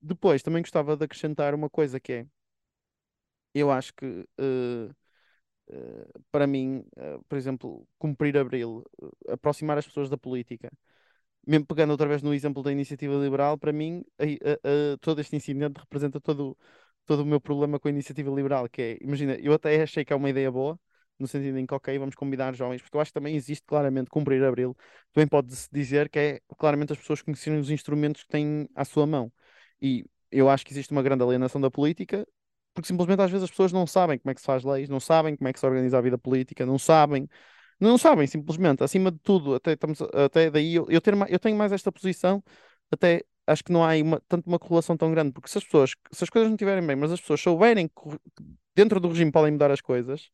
[0.00, 2.26] Depois, também gostava de acrescentar uma coisa que é,
[3.54, 4.94] eu acho que uh,
[5.70, 8.84] uh, para mim, uh, por exemplo, cumprir abril,
[9.28, 10.70] aproximar as pessoas da política,
[11.46, 15.20] mesmo pegando outra vez no exemplo da iniciativa liberal, para mim, a, a, a, todo
[15.20, 16.56] este incidente representa todo,
[17.06, 20.12] todo o meu problema com a iniciativa liberal, que é, imagina, eu até achei que
[20.12, 20.78] é uma ideia boa,
[21.18, 24.08] no sentido em que, ok, vamos convidar jovens, porque eu acho que também existe claramente
[24.10, 24.76] cumprir abril,
[25.12, 29.06] também pode-se dizer que é claramente as pessoas conhecerem os instrumentos que têm à sua
[29.06, 29.30] mão.
[29.80, 32.26] E eu acho que existe uma grande alienação da política,
[32.74, 35.00] porque simplesmente às vezes as pessoas não sabem como é que se faz leis, não
[35.00, 37.28] sabem como é que se organiza a vida política, não sabem
[37.80, 41.56] não sabem, simplesmente, acima de tudo, até, estamos, até daí eu, eu, ter, eu tenho
[41.56, 42.42] mais esta posição,
[42.90, 45.94] até acho que não há uma, tanto uma correlação tão grande, porque se as pessoas,
[46.12, 47.94] se as coisas não estiverem bem, mas as pessoas souberem que
[48.74, 50.30] dentro do regime podem mudar as coisas,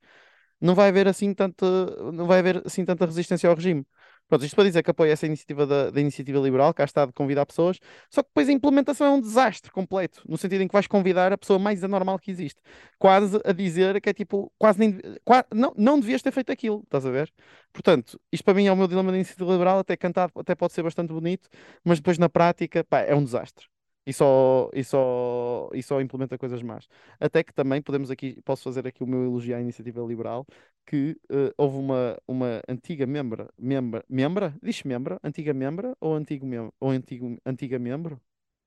[0.61, 1.67] não vai haver assim tanta,
[2.13, 3.87] não vai haver assim tanta resistência ao regime.
[4.29, 7.13] Pronto, isto para dizer que apoio essa iniciativa da, da iniciativa liberal, cá está de
[7.13, 7.79] convidar pessoas,
[8.11, 11.33] só que depois a implementação é um desastre completo, no sentido em que vais convidar
[11.33, 12.61] a pessoa mais anormal que existe,
[12.99, 16.83] quase a dizer que é tipo, quase nem, quase, não, não devias ter feito aquilo,
[16.85, 17.33] estás a ver?
[17.73, 20.73] Portanto, isto para mim é o meu dilema da iniciativa liberal, até cantado, até pode
[20.73, 21.49] ser bastante bonito,
[21.85, 23.67] mas depois na prática, pá, é um desastre
[24.07, 26.89] e só, e só, e só implementa coisas más.
[27.19, 30.47] Até que também podemos aqui, posso fazer aqui o meu elogio à iniciativa liberal,
[30.87, 34.55] que uh, houve uma, uma antiga membra, membra, membra?
[34.63, 35.19] Diz membra?
[35.25, 36.73] Antiga membra ou antigo membro?
[36.79, 38.21] Ou antigo, antiga membro?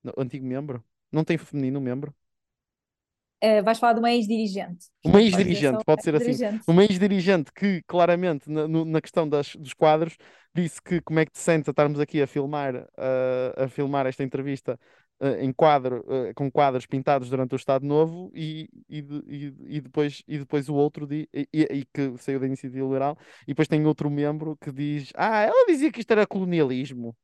[0.04, 0.84] Não, antigo membro?
[1.10, 2.14] Não tem feminino membro?
[3.42, 4.88] Uh, vais falar de uma ex-dirigente.
[5.02, 6.60] Uma ex-dirigente, pode ser assim.
[6.66, 10.18] Uma ex-dirigente que, claramente, na, na questão das, dos quadros,
[10.54, 14.06] disse que como é que te sentes a estarmos aqui a filmar, uh, a filmar
[14.06, 14.78] esta entrevista
[15.40, 20.22] em quadro, uh, com quadros pintados durante o Estado Novo e, e, e, e depois,
[20.26, 23.18] e depois o outro di, e, que saiu da iniciativa liberal.
[23.42, 27.16] E depois tem outro membro que diz ah, ela dizia que isto era colonialismo.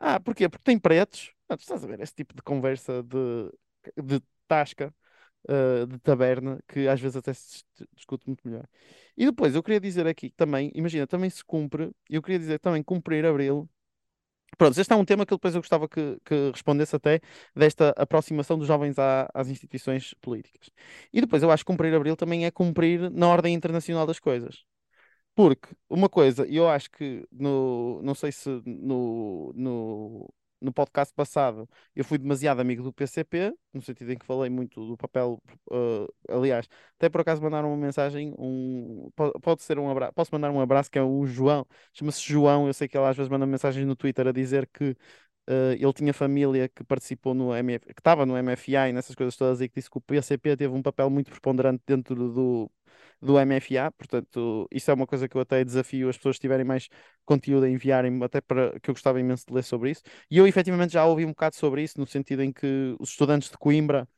[0.00, 0.48] Ah, porquê?
[0.48, 1.32] Porque tem pretos?
[1.48, 3.50] Ah, estás a ver esse tipo de conversa de,
[4.02, 4.92] de tasca
[5.48, 7.62] uh, de taberna que às vezes até se
[7.94, 8.66] discute muito melhor.
[9.16, 12.82] E depois eu queria dizer aqui também, imagina, também se cumpre eu queria dizer também
[12.82, 13.68] cumprir Abril
[14.56, 17.20] Pronto, este é um tema que depois eu gostava que, que respondesse até
[17.54, 20.70] desta aproximação dos jovens à, às instituições políticas.
[21.12, 24.64] E depois eu acho que cumprir Abril também é cumprir na ordem internacional das coisas.
[25.34, 30.34] Porque uma coisa, eu acho que no, não sei se no, no,
[30.64, 34.86] no podcast passado eu fui demasiado amigo do PCP, no sentido em que falei muito
[34.86, 35.40] do papel.
[35.70, 39.10] Uh, aliás, até por acaso mandaram uma mensagem, um,
[39.42, 42.74] pode, ser um abraço, posso mandar um abraço que é o João, chama-se João, eu
[42.74, 44.96] sei que ele às vezes manda mensagens no Twitter a dizer que
[45.46, 49.36] Uh, ele tinha família que participou no MF, que estava no MFA e nessas coisas
[49.36, 52.70] todas e que disse que o PCP teve um papel muito preponderante dentro do,
[53.24, 56.64] do MFA, portanto, isso é uma coisa que eu até desafio as pessoas que tiverem
[56.64, 56.88] mais
[57.24, 60.02] conteúdo a enviarem, até para que eu gostava imenso de ler sobre isso.
[60.30, 63.50] E eu efetivamente já ouvi um bocado sobre isso, no sentido em que os estudantes
[63.50, 64.08] de Coimbra,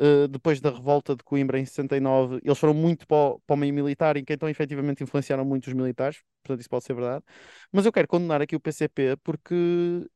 [0.00, 3.74] uh, depois da revolta de Coimbra em 69, eles foram muito para para o meio
[3.74, 7.24] militar, em que então efetivamente influenciaram muito os militares, portanto, isso pode ser verdade.
[7.72, 9.54] Mas eu quero condenar aqui o PCP porque,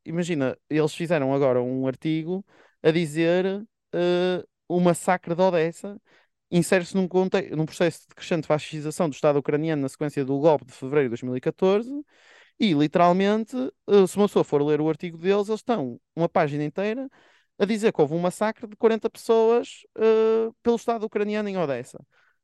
[0.04, 2.44] imagina, eles fizeram agora um artigo
[2.82, 3.64] a dizer.
[3.94, 6.00] Uh, o massacre de Odessa
[6.52, 7.08] insere-se num,
[7.56, 11.10] num, processo de crescente fascização do Estado ucraniano na sequência do golpe de fevereiro de
[11.10, 11.90] 2014
[12.60, 13.56] e, literalmente,
[13.88, 17.08] eh, se uma pessoa for ler o artigo deles, eles estão uma página inteira
[17.58, 21.98] a dizer que houve um massacre de 40 pessoas uh, pelo Estado ucraniano em Odessa.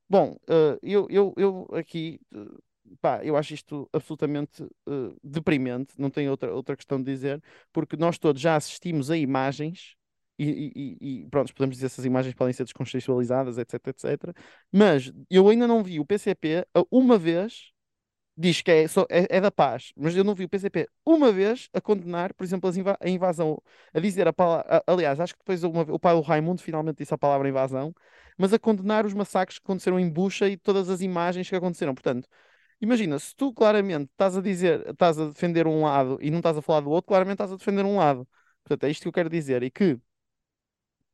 [0.08, 4.66] Bom, uh, eu, eu, eu aqui, uh, pá, eu acho isto absolutamente
[5.22, 7.42] deprimente, não tenho outra, outra questão de dizer,
[7.72, 9.97] porque nós todos já assistimos a imagens
[10.38, 14.34] e, e, e, pronto, podemos dizer que essas imagens podem ser descontextualizadas, etc, etc.
[14.72, 17.72] Mas eu ainda não vi o PCP uma vez
[18.38, 21.32] diz que é, só, é, é, da paz, mas eu não vi o PCP uma
[21.32, 22.70] vez a condenar, por exemplo,
[23.00, 23.60] a invasão,
[23.92, 24.82] a dizer a palavra.
[24.86, 27.92] Aliás, acho que depois uma, o pai do Raimundo finalmente disse a palavra invasão,
[28.38, 31.94] mas a condenar os massacres que aconteceram em Bucha e todas as imagens que aconteceram.
[31.94, 32.28] Portanto,
[32.80, 36.56] imagina, se tu claramente estás a dizer, estás a defender um lado e não estás
[36.56, 38.28] a falar do outro, claramente estás a defender um lado.
[38.62, 39.62] Portanto, é isto que eu quero dizer.
[39.62, 39.98] E que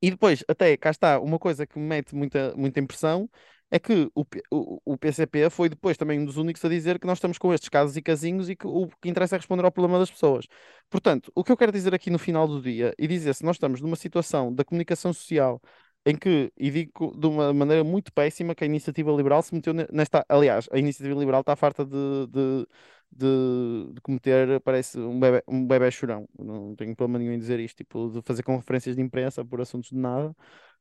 [0.06, 3.28] e depois, até cá está, uma coisa que me mete muita, muita impressão
[3.70, 7.06] é que o, o, o PCP foi depois também um dos únicos a dizer que
[7.06, 9.72] nós estamos com estes casos e casinhos e que o que interessa é responder ao
[9.72, 10.46] problema das pessoas.
[10.90, 13.56] Portanto, o que eu quero dizer aqui no final do dia e dizer se nós
[13.56, 15.60] estamos numa situação da comunicação social
[16.06, 19.72] em que, e digo de uma maneira muito péssima, que a iniciativa liberal se meteu
[19.72, 20.24] nesta.
[20.28, 22.66] Aliás, a iniciativa liberal está farta de, de,
[23.16, 26.28] de, de cometer, parece, um bebê, um bebê chorão.
[26.38, 29.90] Não tenho problema nenhum em dizer isto, tipo, de fazer conferências de imprensa por assuntos
[29.90, 30.34] de nada.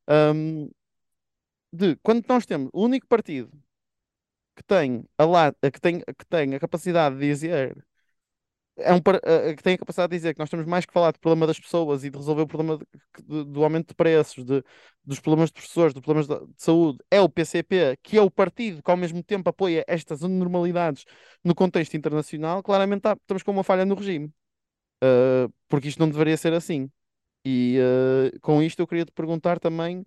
[0.10, 0.70] Um,
[1.72, 3.52] de quando nós temos o único partido
[4.56, 7.86] que tem a, que tem, que tem a capacidade de dizer
[8.78, 11.12] é um, uh, que tem a capacidade de dizer que nós temos mais que falar
[11.12, 12.86] do problema das pessoas e de resolver o problema de,
[13.24, 14.64] de, do aumento de preços, de,
[15.06, 18.32] dos problemas de professores, dos problemas de, de, saúde, é o PCP, que é o
[18.32, 21.06] partido que ao mesmo tempo apoia estas anormalidades
[21.44, 24.32] no contexto internacional, claramente tá, estamos com uma falha no regime.
[25.04, 26.90] Uh, porque isto não deveria ser assim.
[27.46, 30.06] E uh, com isto eu queria te perguntar também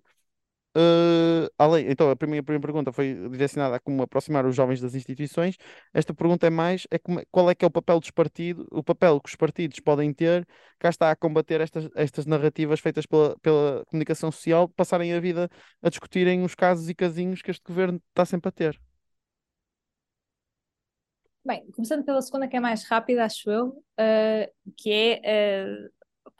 [0.77, 4.79] Uh, além, então, a primeira, a primeira pergunta foi direcionada a como aproximar os jovens
[4.79, 5.57] das instituições.
[5.91, 8.83] Esta pergunta é mais é como, qual é que é o papel dos partidos, o
[8.83, 13.35] papel que os partidos podem ter, cá está a combater estas, estas narrativas feitas pela,
[13.39, 15.49] pela comunicação social, passarem a vida
[15.81, 18.79] a discutirem os casos e casinhos que este governo está sempre a ter.
[21.43, 25.89] Bem, começando pela segunda, que é mais rápida, acho eu, uh, que é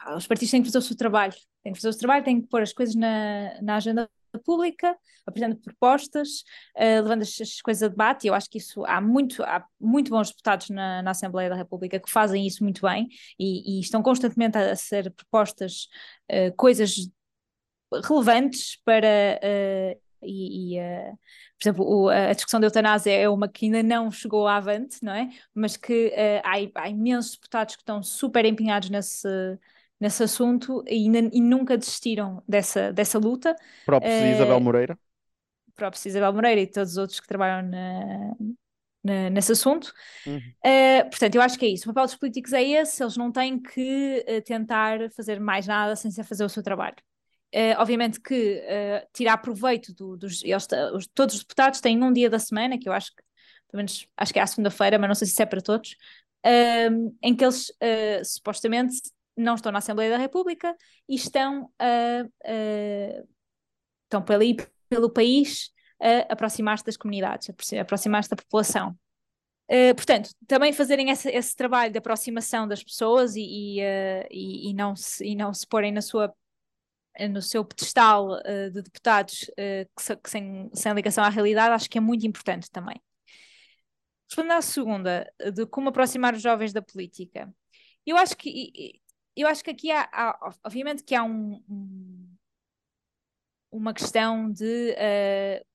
[0.06, 2.24] uh, os partidos têm que fazer o seu trabalho, têm que fazer o seu trabalho,
[2.24, 4.96] têm que pôr as coisas na, na agenda pública,
[5.26, 6.42] apresentando propostas,
[6.76, 10.10] uh, levando as, coisas a debate, e eu acho que isso há muito, há muito
[10.10, 14.02] bons deputados na, na Assembleia da República que fazem isso muito bem e, e estão
[14.02, 15.88] constantemente a, a ser propostas
[16.30, 17.10] uh, coisas
[18.04, 21.18] relevantes para uh, e, e uh,
[21.58, 25.12] por exemplo, o, a discussão da eutanásia é uma que ainda não chegou avante, não
[25.12, 25.28] é?
[25.54, 29.28] Mas que uh, há, há, imensos deputados que estão super empenhados nesse,
[30.00, 33.54] nesse assunto e, e nunca desistiram dessa, dessa luta.
[33.84, 34.98] Próprio uh, Isabel Moreira.
[35.74, 38.34] Próprio Isabel Moreira e todos os outros que trabalham na,
[39.02, 39.92] na, nesse assunto.
[40.26, 40.38] Uhum.
[40.38, 41.88] Uh, portanto, eu acho que é isso.
[41.88, 45.96] O papel dos políticos é esse, eles não têm que uh, tentar fazer mais nada
[45.96, 46.96] sem ser fazer o seu trabalho.
[47.54, 48.62] Uh, obviamente que
[49.14, 50.44] tirar proveito do, dos.
[50.44, 53.22] Eles, os, todos os deputados têm um dia da semana, que eu acho que,
[53.70, 55.96] pelo menos, acho que é à segunda-feira, mas não sei se é para todos,
[57.22, 57.72] em que eles
[58.22, 59.00] supostamente
[59.38, 60.76] não estão na Assembleia da República
[61.08, 63.24] e estão, a, a,
[64.04, 64.44] estão pelo,
[64.88, 65.70] pelo país
[66.00, 68.96] a aproximar-se das comunidades, a aproximar-se da população.
[69.70, 74.70] Uh, portanto, também fazerem esse, esse, trabalho de aproximação das pessoas e, e, uh, e,
[74.70, 76.32] e, não, se, e não se porem na sua,
[77.30, 79.50] no seu pedestal uh, de deputados
[79.94, 82.98] que, que sem, sem ligação à realidade, acho que é muito importante também.
[84.30, 87.52] Respondendo à segunda, de como aproximar os jovens da política,
[88.06, 89.00] eu acho que
[89.42, 92.36] eu acho que aqui há, há obviamente que há um, um,
[93.70, 95.66] uma questão de uh,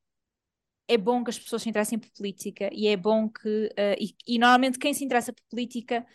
[0.88, 4.16] é bom que as pessoas se interessem por política e é bom que uh, e,
[4.28, 6.06] e, normalmente quem se interessa por política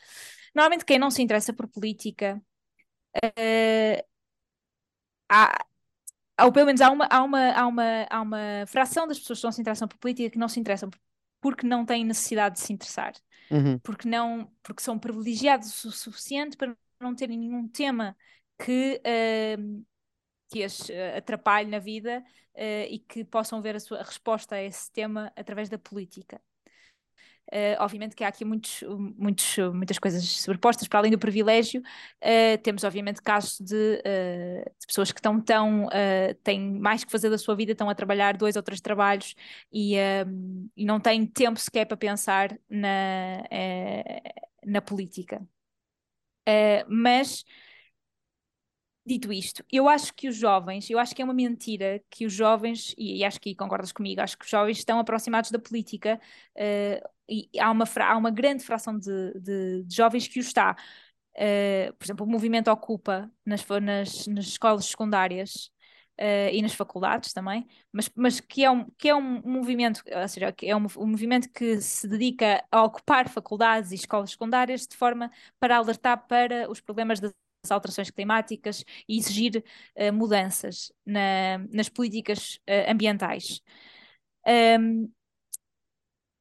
[0.55, 2.41] normalmente quem não se interessa por política
[3.17, 4.05] uh,
[5.29, 5.65] há,
[6.45, 9.45] ou pelo menos há uma, há, uma, há, uma, há uma fração das pessoas que
[9.47, 10.91] não se interessam por política que não se interessam
[11.41, 13.15] porque não têm necessidade de se interessar
[13.51, 13.79] uhum.
[13.79, 18.17] porque não porque são privilegiados o suficiente para não terem nenhum tema
[18.59, 19.85] que, uh,
[20.49, 22.23] que as uh, atrapalhe na vida
[22.55, 26.41] uh, e que possam ver a sua resposta a esse tema através da política.
[27.51, 28.83] Uh, obviamente que há aqui muitos,
[29.17, 31.81] muitos, muitas coisas sobrepostas para além do privilégio.
[32.23, 35.89] Uh, temos, obviamente, casos de, uh, de pessoas que estão tão,
[36.45, 39.35] têm mais que fazer da sua vida, estão a trabalhar dois ou três trabalhos
[39.73, 39.95] e,
[40.77, 43.43] e não têm tempo sequer para pensar na,
[44.65, 45.41] na política.
[46.49, 47.45] Uh, mas,
[49.05, 52.33] dito isto, eu acho que os jovens, eu acho que é uma mentira que os
[52.33, 56.21] jovens, e, e acho que concordas comigo, acho que os jovens estão aproximados da política
[56.57, 60.77] uh, e há uma, há uma grande fração de, de, de jovens que o está.
[61.37, 65.71] Uh, por exemplo, o movimento Ocupa nas, nas, nas escolas secundárias
[66.21, 70.29] uh, e nas faculdades também, mas, mas que, é um, que é um movimento, ou
[70.29, 74.87] seja, que é um, um movimento que se dedica a ocupar faculdades e escolas secundárias
[74.87, 77.33] de forma para alertar para os problemas das
[77.71, 79.65] alterações climáticas e exigir
[79.97, 83.61] uh, mudanças na, nas políticas uh, ambientais.
[84.47, 85.11] Um,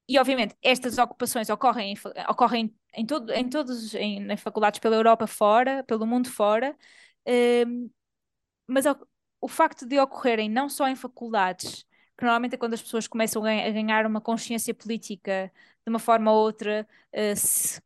[0.09, 1.97] e obviamente estas ocupações ocorrem, em,
[2.29, 6.75] ocorrem em, todo, em todos em faculdades pela Europa fora, pelo mundo fora,
[7.27, 7.89] um,
[8.67, 8.85] mas
[9.41, 11.85] o facto de ocorrerem não só em faculdades,
[12.17, 15.51] que normalmente é quando as pessoas começam a ganhar uma consciência política
[15.85, 17.81] de uma forma ou outra, uh, se,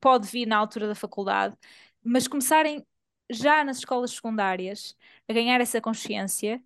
[0.00, 1.56] pode vir na altura da faculdade,
[2.02, 2.84] mas começarem
[3.30, 4.96] já nas escolas secundárias
[5.28, 6.62] a ganhar essa consciência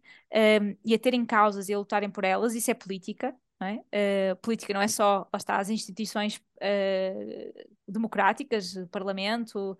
[0.62, 3.34] um, e a terem causas e a lutarem por elas, isso é política.
[3.60, 4.32] Não é?
[4.32, 9.78] Uh, política não é só, lá está, as instituições uh, democráticas, Parlamento,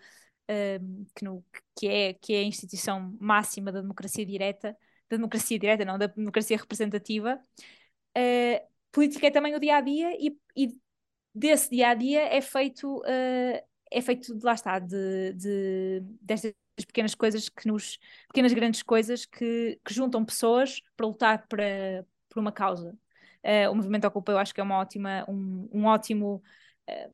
[0.51, 1.45] uh, que, no,
[1.77, 4.77] que, é, que é a instituição máxima da democracia direta,
[5.09, 7.41] da democracia direta, não, da democracia representativa.
[8.93, 10.69] política é também o dia a dia e, e
[11.35, 13.03] desse dia a dia é feito,
[13.91, 16.55] é feito, lá está, de, de, destas
[16.87, 22.41] pequenas coisas que nos, pequenas grandes coisas que, que juntam pessoas para lutar para, por
[22.41, 22.97] uma causa.
[23.45, 26.43] Uh, o movimento Ocupa eu acho que é uma ótima, um, um ótimo,
[26.89, 27.13] uh,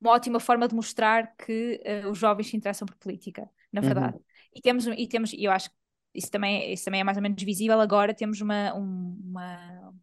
[0.00, 3.86] uma ótima forma de mostrar que uh, os jovens se interessam por política, na uhum.
[3.86, 4.16] verdade.
[4.16, 4.22] Uhum.
[4.54, 5.76] E temos, e temos, eu acho que
[6.14, 9.94] isso também, isso também é mais ou menos visível agora, temos uma, um, uma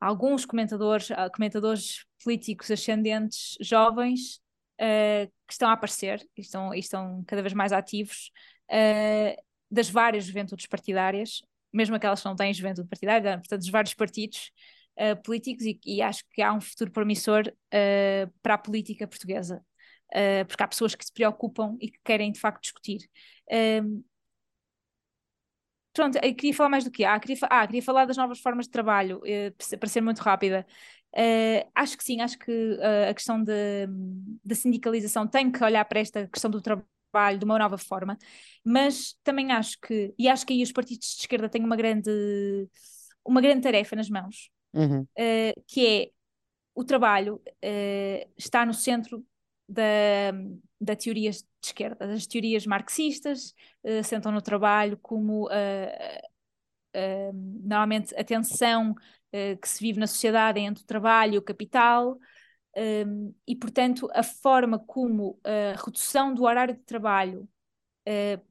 [0.00, 4.40] alguns comentadores, comentadores políticos ascendentes jovens
[4.80, 8.30] uh, que estão a aparecer e estão, e estão cada vez mais ativos
[8.70, 13.94] uh, das várias juventudes partidárias, mesmo aquelas que não têm juventude partidária, portanto, dos vários
[13.94, 14.50] partidos
[14.98, 19.64] uh, políticos, e, e, acho que há um futuro promissor uh, para a política portuguesa,
[20.14, 23.08] uh, porque há pessoas que se preocupam e que querem de facto discutir.
[23.50, 24.02] Ehm,
[25.92, 28.66] pronto, eu queria falar mais do que ah, queria, ah, queria falar das novas formas
[28.66, 29.20] de trabalho,
[29.80, 30.66] para ser muito rápida.
[31.74, 36.50] acho que sim, acho que a questão da sindicalização tem que olhar para esta questão
[36.50, 38.16] do trabalho de uma nova forma,
[38.64, 42.10] mas também acho que, e acho que aí os partidos de esquerda têm uma grande,
[43.24, 46.10] uma grande tarefa nas mãos, uh, que é
[46.74, 49.24] o trabalho uh, está no centro
[49.68, 50.32] da,
[50.80, 52.12] da teorias de esquerda.
[52.12, 53.54] As teorias marxistas
[53.84, 55.48] uh, sentam no trabalho como
[57.62, 58.94] normalmente a tensão
[59.30, 62.18] que se vive na sociedade entre o trabalho e o capital,
[62.78, 67.48] um, e, portanto, a forma como a redução do horário de trabalho
[68.08, 68.44] uh,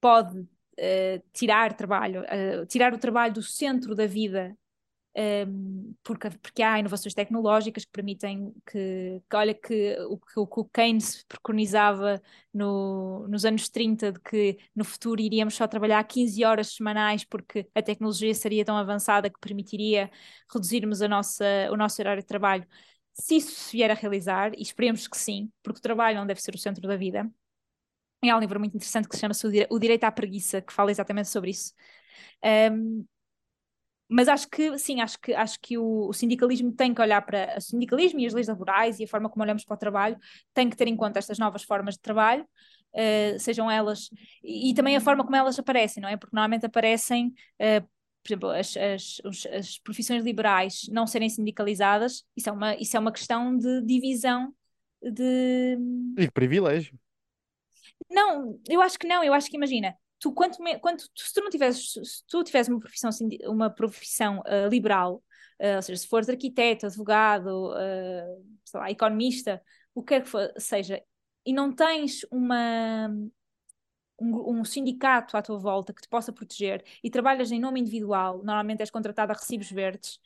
[0.00, 4.56] pode uh, tirar trabalho, uh, tirar o trabalho do centro da vida,
[5.16, 10.64] um, porque, porque há inovações tecnológicas que permitem que, que olha que o que o
[10.66, 12.20] Keynes preconizava
[12.52, 17.66] no, nos anos 30 de que no futuro iríamos só trabalhar 15 horas semanais porque
[17.74, 20.10] a tecnologia seria tão avançada que permitiria
[20.52, 22.66] reduzirmos a nossa, o nosso horário de trabalho
[23.18, 26.40] se isso se vier a realizar, e esperemos que sim, porque o trabalho não deve
[26.42, 27.26] ser o centro da vida,
[28.22, 29.34] há um livro muito interessante que se chama
[29.70, 31.72] O Direito à Preguiça, que fala exatamente sobre isso.
[32.44, 33.06] Um,
[34.08, 37.54] mas acho que, sim, acho que, acho que o, o, sindicalismo tem que olhar para
[37.56, 40.16] o sindicalismo e as leis laborais e a forma como olhamos para o trabalho,
[40.54, 44.08] tem que ter em conta estas novas formas de trabalho, uh, sejam elas,
[44.42, 46.16] e, e, também a forma como elas aparecem, não é?
[46.16, 47.86] Porque normalmente aparecem uh,
[48.26, 53.00] por exemplo, as, as, as, profissões liberais não serem sindicalizadas, isso é uma, isso é
[53.00, 54.52] uma questão de divisão
[55.00, 55.78] de.
[56.18, 56.98] E de privilégio.
[58.10, 59.94] Não, eu acho que não, eu acho que imagina,
[60.26, 63.10] tu quanto, quanto se tu não tivesses, se tu tivesse uma profissão,
[63.44, 65.22] uma profissão uh, liberal,
[65.60, 69.62] uh, ou seja, se fores arquiteto, advogado, uh, sei lá, economista,
[69.94, 71.02] o que quer que for, seja,
[71.44, 73.08] e não tens uma,
[74.20, 78.38] um, um, sindicato à tua volta que te possa proteger e trabalhas em nome individual,
[78.38, 80.18] normalmente és contratado a recibos verdes,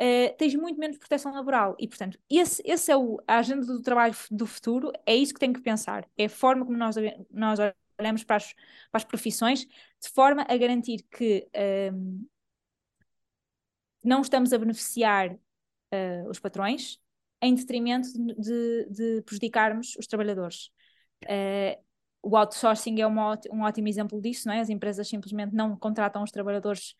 [0.00, 1.76] uh, tens muito menos proteção laboral.
[1.78, 5.40] E, portanto, esse, esse é o, a agenda do trabalho do futuro, é isso que
[5.40, 6.04] tem que pensar.
[6.18, 6.96] É a forma como nós,
[7.30, 7.60] nós
[7.98, 11.48] olhamos para as, para as profissões, de forma a garantir que
[11.92, 12.26] um,
[14.02, 16.98] não estamos a beneficiar uh, os patrões
[17.42, 20.70] em detrimento de, de prejudicarmos os trabalhadores.
[21.24, 21.84] Uh,
[22.22, 24.60] o outsourcing é uma, um ótimo exemplo disso, não é?
[24.60, 26.94] As empresas simplesmente não contratam os trabalhadores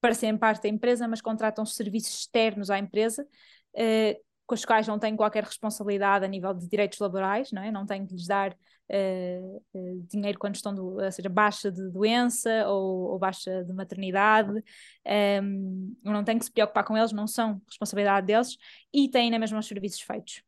[0.00, 3.26] para serem parte da empresa, mas contratam serviços externos à empresa,
[3.74, 7.70] eh, com os quais não têm qualquer responsabilidade a nível de direitos laborais, não é?
[7.70, 8.56] Não têm que lhes dar
[8.88, 9.42] eh,
[9.74, 14.50] eh, dinheiro quando estão, do, ou seja, baixa de doença ou, ou baixa de maternidade,
[14.50, 14.62] um,
[15.04, 18.56] ehm, não têm que se preocupar com eles, não são responsabilidade deles
[18.90, 20.42] e têm na mesma os serviços feitos.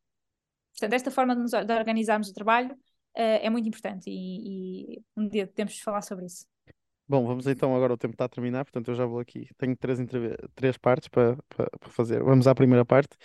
[0.71, 5.01] Portanto, esta forma de, nos, de organizarmos o trabalho uh, é muito importante e, e,
[5.15, 6.47] um dia temos de falar sobre isso.
[7.07, 9.49] Bom, vamos então agora, o tempo está a terminar, portanto eu já vou aqui.
[9.57, 9.99] Tenho três,
[10.55, 12.23] três partes para, para, para fazer.
[12.23, 13.17] Vamos à primeira parte,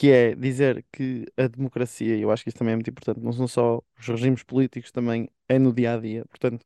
[0.00, 3.32] que é dizer que a democracia, eu acho que isso também é muito importante, não
[3.34, 6.24] são só os regimes políticos, também é no dia a dia.
[6.26, 6.64] Portanto,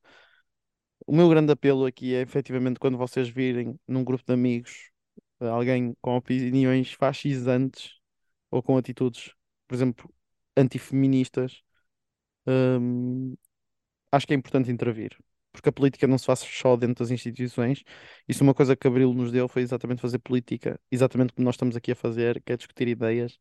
[1.07, 4.91] o meu grande apelo aqui é efetivamente quando vocês virem num grupo de amigos
[5.41, 7.93] alguém com opiniões fascisantes
[8.51, 9.33] ou com atitudes,
[9.69, 10.11] por exemplo,
[10.57, 11.63] antifeministas,
[12.47, 13.37] Hum,
[14.13, 15.17] acho que é importante intervir.
[15.55, 17.85] Porque a política não se faz só dentro das instituições.
[18.29, 21.77] Isso uma coisa que Abril nos deu foi exatamente fazer política, exatamente como nós estamos
[21.77, 23.39] aqui a fazer, que é discutir ideias,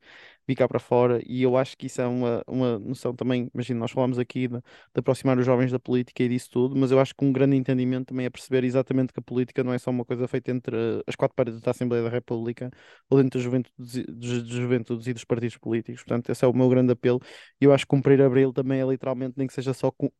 [0.47, 3.79] vir cá para fora, e eu acho que isso é uma, uma noção também, imagina,
[3.79, 4.63] nós falamos aqui de, de
[4.97, 8.07] aproximar os jovens da política e disso tudo, mas eu acho que um grande entendimento
[8.07, 10.75] também é perceber exatamente que a política não é só uma coisa feita entre
[11.07, 12.69] as quatro paredes da Assembleia da República
[13.09, 16.03] ou dentro das juventudes, das juventudes e dos partidos políticos.
[16.03, 17.19] Portanto, esse é o meu grande apelo,
[17.59, 20.11] e eu acho que cumprir Abril também é literalmente, nem que seja só com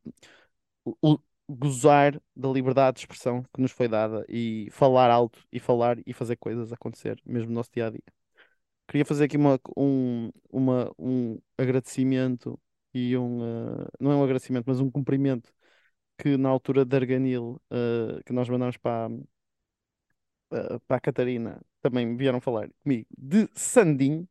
[1.48, 6.12] gozar da liberdade de expressão que nos foi dada e falar alto e falar e
[6.12, 8.02] fazer coisas acontecer, mesmo no nosso dia a dia.
[8.88, 12.60] Queria fazer aqui uma, um, uma, um agradecimento
[12.94, 15.52] e um, uh, não é um agradecimento, mas um cumprimento
[16.18, 19.10] que na altura da Arganil, uh, que nós mandamos para,
[20.52, 24.26] uh, para a Catarina, também vieram falar comigo de Sandim.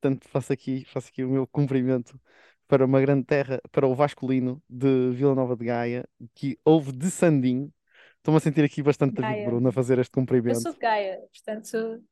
[0.00, 2.20] Portanto, faço aqui, faço aqui o meu cumprimento
[2.68, 7.10] para uma grande terra, para o Vasculino de Vila Nova de Gaia, que houve de
[7.10, 7.72] Sandim.
[8.18, 10.56] Estou-me a sentir aqui bastante David Bruno a fazer este cumprimento.
[10.56, 12.04] Eu sou de Gaia, portanto.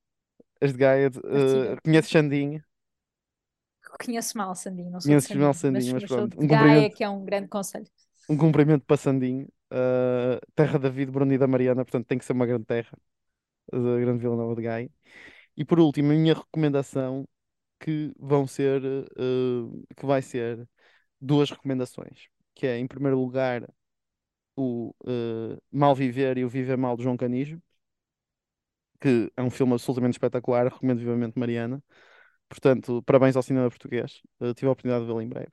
[0.58, 2.60] És de Gaia, uh, conheces Sandim?
[4.02, 6.42] Conheço mal Sandim, não sou Conheces mal Sandim, mas, mas pronto.
[6.42, 7.86] Um Gaia, que é um grande conselho.
[8.28, 12.24] Um cumprimento para Sandim, uh, terra da David, Bruno e da Mariana, portanto tem que
[12.24, 12.96] ser uma grande terra,
[13.70, 14.90] da grande Vila Nova de Gaia.
[15.54, 17.28] E por último, a minha recomendação
[17.80, 20.68] que vão ser, uh, que vai ser
[21.20, 23.68] duas recomendações, que é, em primeiro lugar,
[24.56, 27.60] o uh, Mal Viver e o Viver Mal de João Canijo,
[29.00, 31.82] que é um filme absolutamente espetacular, recomendo vivamente Mariana.
[32.48, 34.22] Portanto, parabéns ao cinema português.
[34.40, 35.52] Uh, tive a oportunidade de vê-lo em breve.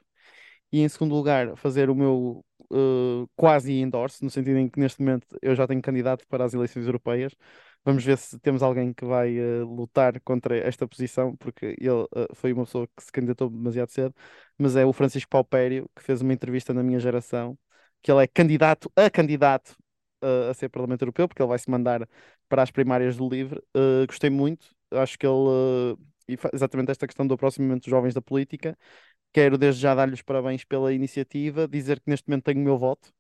[0.72, 5.02] E em segundo lugar, fazer o meu uh, quase endorse, no sentido em que neste
[5.02, 7.36] momento eu já tenho candidato para as eleições europeias.
[7.86, 12.08] Vamos ver se temos alguém que vai uh, lutar contra esta posição, porque ele uh,
[12.34, 14.16] foi uma pessoa que se candidatou demasiado cedo,
[14.58, 17.58] mas é o Francisco Paupério, que fez uma entrevista na minha geração,
[18.02, 19.76] que ele é candidato a candidato
[20.24, 22.08] uh, a ser Parlamento Europeu, porque ele vai se mandar
[22.48, 23.62] para as primárias do LIVRE.
[24.08, 25.98] gostei muito, acho que ele,
[26.54, 28.78] exatamente esta questão do aproximamento dos jovens da política,
[29.34, 33.12] quero desde já dar-lhes parabéns pela iniciativa, dizer que neste momento tenho o meu voto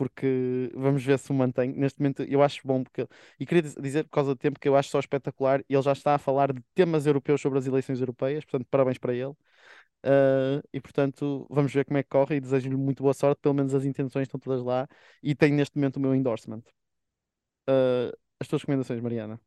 [0.00, 1.74] porque vamos ver se o mantém.
[1.74, 3.06] Neste momento eu acho bom, porque,
[3.38, 6.14] e queria dizer por causa do tempo que eu acho só espetacular, ele já está
[6.14, 9.34] a falar de temas europeus sobre as eleições europeias, portanto, parabéns para ele.
[10.02, 13.54] Uh, e portanto, vamos ver como é que corre e desejo-lhe muito boa sorte, pelo
[13.54, 14.88] menos as intenções estão todas lá
[15.22, 16.62] e tenho neste momento o meu endorsement.
[17.68, 19.38] Uh, as tuas recomendações, Mariana.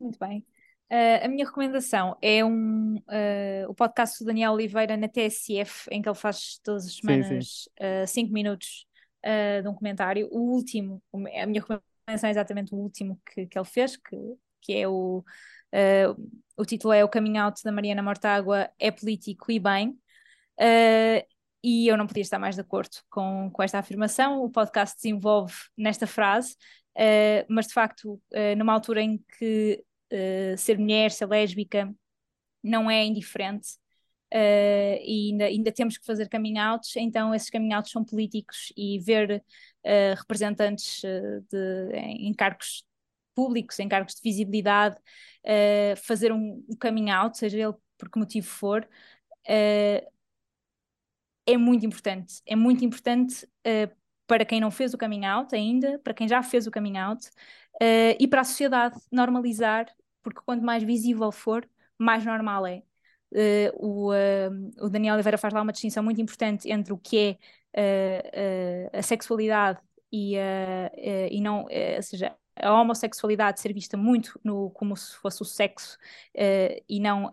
[0.00, 0.44] Muito bem.
[0.90, 2.96] Uh, a minha recomendação é um,
[3.68, 7.68] o podcast do Daniel Oliveira na TSF, em que ele faz todas as semanas
[8.08, 8.90] 5 minutos
[9.24, 10.28] uh, de um comentário.
[10.30, 14.16] O último, a minha recomendação é exatamente o último que, que ele fez, que,
[14.60, 15.24] que é o.
[15.74, 19.98] Uh, o título é O Caminho Out da Mariana Mortágua é político e bem.
[20.60, 21.24] Uh,
[21.64, 24.42] e eu não podia estar mais de acordo com, com esta afirmação.
[24.42, 26.56] O podcast desenvolve nesta frase,
[26.96, 29.84] uh, mas de facto, uh, numa altura em que
[30.58, 31.90] ser mulher, ser lésbica,
[32.62, 33.78] não é indiferente,
[34.32, 38.72] uh, e ainda, ainda, temos que fazer coming outs, então esses coming outs são políticos
[38.76, 39.44] e ver
[39.84, 42.84] uh, representantes uh, de, em cargos
[43.34, 44.96] públicos, em cargos de visibilidade,
[46.04, 48.86] fazer um, um coming out, seja ele por que motivo for,
[49.46, 50.06] é
[51.56, 52.42] muito importante.
[52.46, 53.48] É muito importante
[54.26, 57.26] para quem não fez o coming out ainda, para quem já fez o coming out,
[58.20, 59.86] e para a sociedade normalizar,
[60.22, 61.66] porque quanto mais visível for,
[61.98, 62.82] mais normal é.
[63.32, 67.38] Uh, o, uh, o, Daniel Oliveira faz lá uma distinção muito importante entre o que
[67.74, 69.80] é uh, a sexualidade
[70.12, 70.36] e,
[71.30, 75.96] e não, ou seja, a homossexualidade ser vista muito no, como se fosse o sexo
[76.86, 77.30] e não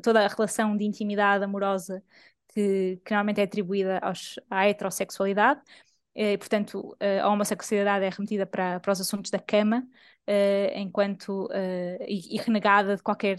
[0.00, 2.00] toda a relação de intimidade amorosa
[2.54, 5.60] que, que normalmente é atribuída aos, à heterossexualidade.
[6.14, 9.84] E, portanto, a homossexualidade é remetida para, para os assuntos da cama,
[10.28, 13.38] uh, enquanto uh, e, e, renegada de qualquer,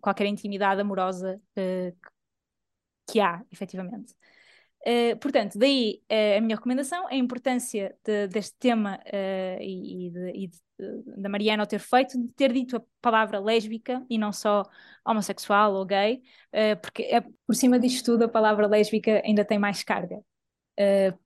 [0.00, 2.10] qualquer intimidade amorosa uh,
[3.06, 4.14] que há, efetivamente.
[5.20, 6.02] portanto, daí
[6.36, 8.98] a minha recomendação, a importância de, deste tema
[9.60, 14.04] e, de, e de, da Mariana o ter feito, de ter dito a palavra lésbica
[14.08, 14.62] e não só
[15.06, 16.22] homossexual ou gay,
[16.80, 20.20] porque é, por cima disto tudo a palavra lésbica ainda tem mais carga.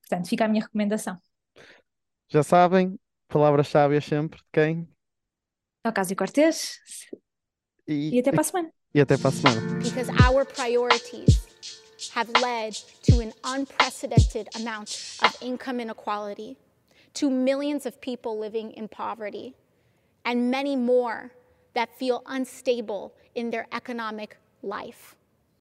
[0.01, 1.16] portanto, fica a minha recomendação.
[2.28, 4.88] Já sabem, Palavras sábias sempre de quem?
[5.86, 6.80] Ocasio Cortez.
[7.86, 8.72] E, e até para a semana.
[8.94, 9.78] E até para a semana.
[9.82, 11.46] Because our priorities
[12.14, 16.56] have led to an unprecedented amount of income inequality,
[17.12, 19.54] to millions of people living in poverty,
[20.24, 21.30] and many more
[21.74, 25.17] that feel unstable in their economic life.